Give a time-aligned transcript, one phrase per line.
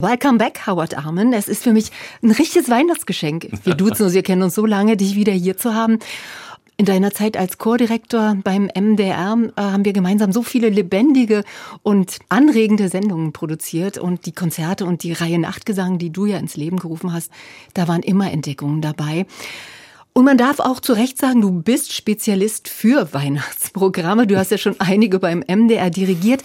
[0.00, 1.34] Welcome back, Howard Armin.
[1.34, 1.90] Es ist für mich
[2.22, 3.50] ein richtiges Weihnachtsgeschenk.
[3.64, 5.98] Wir duzen uns, wir kennen uns so lange, dich wieder hier zu haben.
[6.78, 11.44] In deiner Zeit als Chordirektor beim MDR äh, haben wir gemeinsam so viele lebendige
[11.82, 16.56] und anregende Sendungen produziert und die Konzerte und die Reihe Nachtgesang, die du ja ins
[16.56, 17.30] Leben gerufen hast,
[17.74, 19.26] da waren immer Entdeckungen dabei.
[20.14, 24.26] Und man darf auch zu Recht sagen, du bist Spezialist für Weihnachtsprogramme.
[24.26, 26.42] Du hast ja schon einige beim MDR dirigiert.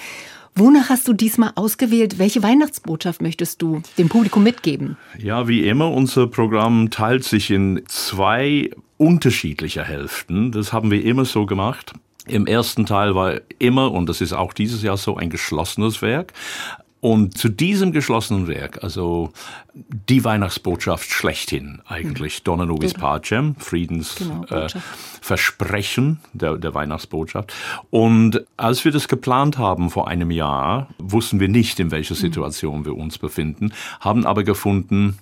[0.58, 2.18] Wonach hast du diesmal ausgewählt?
[2.18, 4.96] Welche Weihnachtsbotschaft möchtest du dem Publikum mitgeben?
[5.18, 10.54] Ja, wie immer, unser Programm teilt sich in zwei unterschiedliche Hälften.
[10.54, 11.92] Das haben wir immer so gemacht.
[12.26, 16.32] Im ersten Teil war immer, und das ist auch dieses Jahr so, ein geschlossenes Werk.
[17.06, 19.32] Und zu diesem geschlossenen Werk, also
[19.76, 22.44] die Weihnachtsbotschaft schlechthin eigentlich, mhm.
[22.46, 27.54] Donna Nobis Pacem, Friedensversprechen genau, äh, der, der Weihnachtsbotschaft.
[27.92, 32.20] Und als wir das geplant haben vor einem Jahr, wussten wir nicht, in welcher mhm.
[32.20, 32.86] Situation mhm.
[32.86, 35.20] wir uns befinden, haben aber gefunden,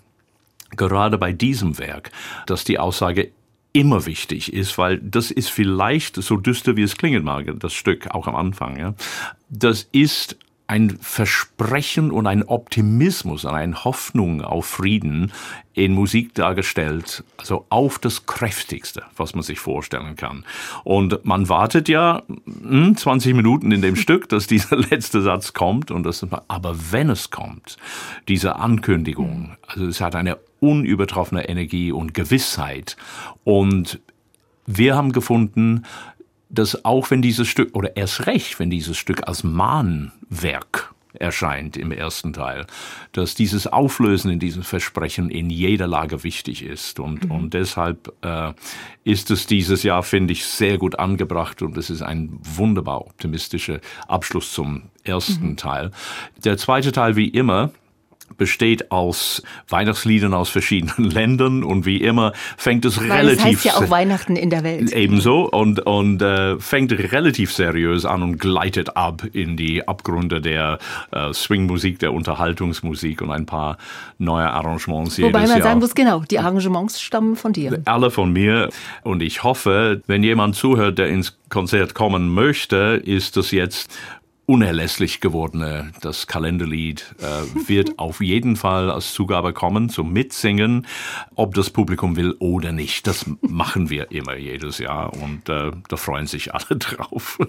[0.77, 2.11] gerade bei diesem Werk,
[2.45, 3.33] dass die Aussage
[3.73, 8.09] immer wichtig ist, weil das ist vielleicht so düster, wie es klingen mag, das Stück,
[8.11, 8.93] auch am Anfang, ja.
[9.49, 10.37] Das ist
[10.73, 15.31] ein Versprechen und ein Optimismus und eine Hoffnung auf Frieden
[15.75, 20.45] in Musik dargestellt, also auf das kräftigste, was man sich vorstellen kann.
[20.83, 22.23] Und man wartet ja
[22.63, 27.11] 20 hm, Minuten in dem Stück, dass dieser letzte Satz kommt und das, aber wenn
[27.11, 27.77] es kommt,
[28.27, 32.97] diese Ankündigung, also es hat eine unübertroffene Energie und Gewissheit
[33.43, 33.99] und
[34.65, 35.83] wir haben gefunden,
[36.53, 41.91] dass auch wenn dieses Stück, oder erst recht, wenn dieses Stück als Mahnwerk erscheint im
[41.91, 42.65] ersten Teil,
[43.11, 46.99] dass dieses Auflösen in diesem Versprechen in jeder Lage wichtig ist.
[46.99, 47.31] Und, mhm.
[47.31, 48.53] und deshalb äh,
[49.03, 53.79] ist es dieses Jahr, finde ich, sehr gut angebracht und es ist ein wunderbar optimistischer
[54.07, 55.57] Abschluss zum ersten mhm.
[55.57, 55.91] Teil.
[56.43, 57.71] Der zweite Teil, wie immer,
[58.37, 63.65] besteht aus Weihnachtsliedern aus verschiedenen Ländern und wie immer fängt es Weil relativ das heißt
[63.65, 68.37] ja auch Weihnachten in der Welt ebenso und und äh, fängt relativ seriös an und
[68.37, 70.79] gleitet ab in die Abgründe der
[71.11, 73.77] äh, Swingmusik, der Unterhaltungsmusik und ein paar
[74.17, 75.21] neue Arrangements.
[75.21, 75.61] Wobei man Jahr.
[75.61, 77.81] sagen muss genau, die Arrangements stammen von dir.
[77.85, 78.69] Alle von mir
[79.03, 83.95] und ich hoffe, wenn jemand zuhört, der ins Konzert kommen möchte, ist das jetzt
[84.45, 90.85] unerlässlich gewordene, das Kalenderlied, äh, wird auf jeden Fall als Zugabe kommen zum Mitsingen,
[91.35, 93.07] ob das Publikum will oder nicht.
[93.07, 97.39] Das machen wir immer jedes Jahr und äh, da freuen sich alle drauf.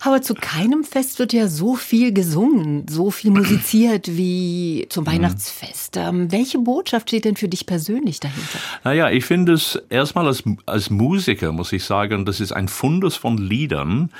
[0.00, 5.08] Aber zu keinem Fest wird ja so viel gesungen, so viel musiziert wie zum mhm.
[5.08, 5.98] Weihnachtsfest.
[5.98, 8.58] Ähm, welche Botschaft steht denn für dich persönlich dahinter?
[8.84, 13.16] Naja, ich finde es erstmal als, als Musiker, muss ich sagen, das ist ein Fundus
[13.16, 14.10] von Liedern,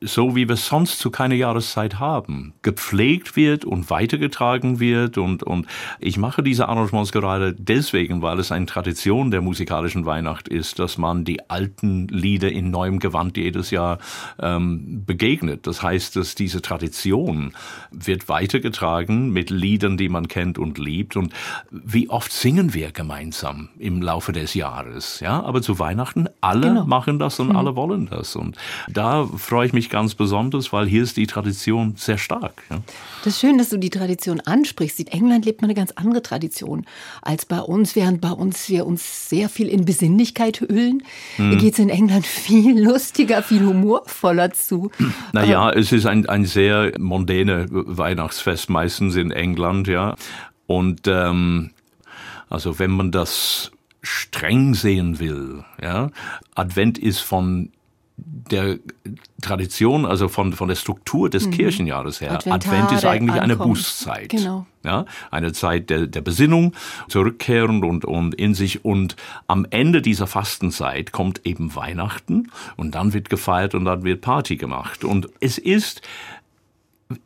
[0.00, 5.18] so wie wir sonst zu keiner Jahreszeit haben, gepflegt wird und weitergetragen wird.
[5.18, 5.66] Und, und
[5.98, 10.98] ich mache diese Arrangements gerade deswegen, weil es eine Tradition der musikalischen Weihnacht ist, dass
[10.98, 13.98] man die alten Lieder in neuem Gewand jedes Jahr
[14.40, 15.66] ähm, begegnet.
[15.66, 17.52] Das heißt, dass diese Tradition
[17.90, 21.16] wird weitergetragen mit Liedern, die man kennt und liebt.
[21.16, 21.32] Und
[21.70, 25.20] wie oft singen wir gemeinsam im Laufe des Jahres?
[25.20, 26.84] Ja, aber zu Weihnachten alle genau.
[26.86, 27.56] machen das und mhm.
[27.56, 28.36] alle wollen das.
[28.36, 28.56] Und
[28.88, 32.62] da freue ich ich mich ganz besonders, weil hier ist die Tradition sehr stark.
[32.70, 32.78] Ja.
[33.24, 35.00] Das ist schön, dass du die Tradition ansprichst.
[35.00, 36.84] In England lebt man eine ganz andere Tradition
[37.22, 41.02] als bei uns, während bei uns wir uns sehr viel in Besinnlichkeit hüllen.
[41.36, 41.58] Hm.
[41.58, 44.90] Geht es in England viel lustiger, viel humorvoller zu.
[45.32, 50.16] Naja, äh, es ist ein, ein sehr mondäne Weihnachtsfest meistens in England, ja.
[50.66, 51.70] Und ähm,
[52.50, 53.70] also wenn man das
[54.02, 56.10] streng sehen will, ja,
[56.54, 57.70] Advent ist von
[58.24, 58.78] der
[59.40, 61.50] Tradition, also von, von der Struktur des mhm.
[61.52, 64.28] Kirchenjahres her, Advent ist eigentlich eine Bußzeit.
[64.28, 64.66] Genau.
[64.84, 66.74] Ja, eine Zeit der, der Besinnung,
[67.08, 68.84] zurückkehrend und, und in sich.
[68.84, 69.14] Und
[69.46, 74.56] am Ende dieser Fastenzeit kommt eben Weihnachten und dann wird gefeiert und dann wird Party
[74.56, 75.04] gemacht.
[75.04, 76.02] Und es ist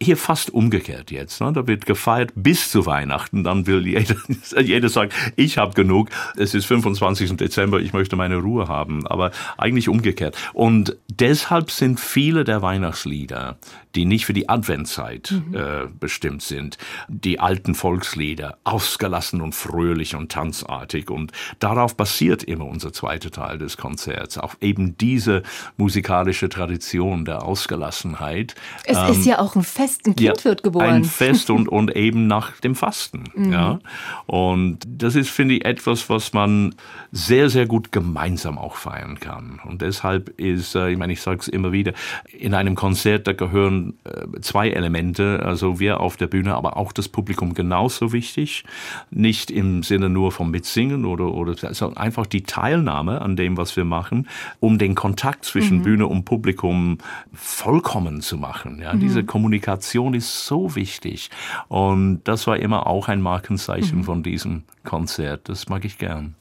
[0.00, 1.40] hier fast umgekehrt jetzt.
[1.40, 1.52] Ne?
[1.52, 3.44] Da wird gefeiert bis zu Weihnachten.
[3.44, 4.16] Dann will jeder,
[4.60, 6.08] jeder sagen, ich habe genug.
[6.36, 7.36] Es ist 25.
[7.36, 9.06] Dezember, ich möchte meine Ruhe haben.
[9.06, 10.36] Aber eigentlich umgekehrt.
[10.52, 13.58] Und deshalb sind viele der Weihnachtslieder,
[13.94, 15.54] die nicht für die Adventszeit mhm.
[15.54, 16.76] äh, bestimmt sind,
[17.08, 21.10] die alten Volkslieder, ausgelassen und fröhlich und tanzartig.
[21.10, 24.38] Und darauf basiert immer unser zweiter Teil des Konzerts.
[24.38, 25.42] Auf eben diese
[25.76, 28.54] musikalische Tradition der Ausgelassenheit.
[28.84, 30.88] Es ähm, ist ja auch ein Fest, ein Kind ja, wird geboren.
[30.88, 33.24] Ein Fest und, und eben nach dem Fasten.
[33.34, 33.52] Mhm.
[33.52, 33.78] Ja.
[34.24, 36.74] Und das ist, finde ich, etwas, was man
[37.12, 39.60] sehr, sehr gut gemeinsam auch feiern kann.
[39.66, 41.92] Und deshalb ist, äh, ich meine, ich sage es immer wieder,
[42.32, 46.92] in einem Konzert, da gehören äh, zwei Elemente, also wir auf der Bühne, aber auch
[46.92, 48.64] das Publikum genauso wichtig.
[49.10, 53.76] Nicht im Sinne nur vom Mitsingen oder, oder sondern einfach die Teilnahme an dem, was
[53.76, 54.26] wir machen,
[54.58, 55.82] um den Kontakt zwischen mhm.
[55.82, 56.96] Bühne und Publikum
[57.34, 58.80] vollkommen zu machen.
[58.80, 59.00] Ja, mhm.
[59.00, 59.65] diese Kommunikation
[60.14, 61.30] ist so wichtig.
[61.68, 64.04] Und das war immer auch ein Markenzeichen mhm.
[64.04, 65.48] von diesem Konzert.
[65.48, 66.34] Das mag ich gern.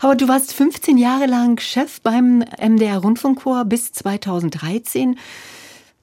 [0.00, 5.18] Aber du warst 15 Jahre lang Chef beim MDR Rundfunkchor bis 2013.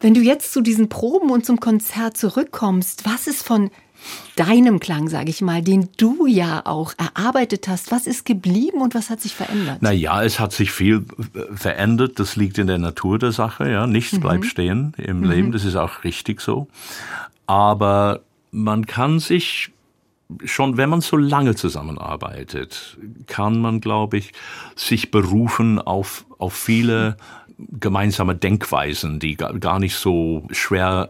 [0.02, 3.70] Wenn du jetzt zu diesen Proben und zum Konzert zurückkommst, was ist von
[4.36, 8.96] deinem Klang, sage ich mal, den du ja auch erarbeitet hast, was ist geblieben und
[8.96, 9.78] was hat sich verändert?
[9.82, 11.06] Na ja, es hat sich viel
[11.36, 12.20] äh, verändert.
[12.20, 13.70] Das liegt in der Natur der Sache.
[13.70, 14.22] Ja, nichts mhm.
[14.22, 15.30] bleibt stehen im mhm.
[15.30, 15.52] Leben.
[15.52, 16.68] Das ist auch richtig so.
[17.46, 18.22] Aber
[18.52, 19.72] man kann sich
[20.46, 24.34] schon, wenn man so lange zusammenarbeitet, kann man, glaube ich,
[24.76, 27.18] sich berufen auf, auf viele
[27.72, 31.10] gemeinsame Denkweisen, die gar nicht so schwer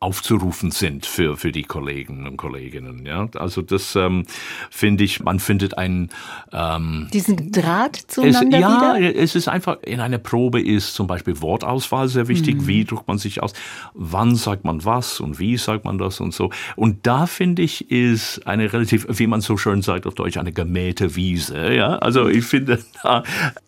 [0.00, 3.04] aufzurufen sind für, für die Kollegen und Kolleginnen.
[3.04, 3.28] Ja?
[3.36, 4.24] Also das ähm,
[4.70, 6.08] finde ich, man findet einen...
[6.52, 9.16] Ähm, Diesen Draht zueinander es, Ja, wieder?
[9.16, 12.62] es ist einfach, in einer Probe ist zum Beispiel Wortauswahl sehr wichtig.
[12.62, 12.66] Mhm.
[12.66, 13.52] Wie drückt man sich aus?
[13.92, 16.50] Wann sagt man was und wie sagt man das und so.
[16.76, 20.52] Und da finde ich, ist eine relativ, wie man so schön sagt auf Deutsch, eine
[20.52, 21.74] gemähte Wiese.
[21.74, 21.96] Ja?
[21.96, 22.82] Also ich finde,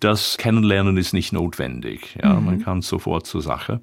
[0.01, 2.17] das Kennenlernen ist nicht notwendig.
[2.23, 2.33] Ja?
[2.33, 2.47] Mhm.
[2.47, 3.83] Man kann sofort zur Sache.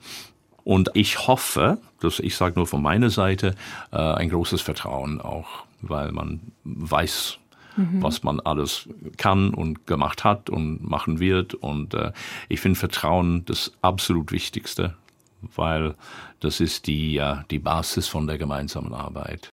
[0.70, 3.56] Und ich hoffe, das ich sage nur von meiner Seite,
[3.92, 7.40] äh, ein großes Vertrauen auch, weil man weiß,
[7.76, 8.04] mhm.
[8.04, 8.88] was man alles
[9.18, 11.56] kann und gemacht hat und machen wird.
[11.56, 12.12] Und äh,
[12.50, 14.94] ich finde Vertrauen das absolut Wichtigste,
[15.56, 15.96] weil
[16.40, 19.48] das ist die, ja, die Basis von der gemeinsamen Arbeit.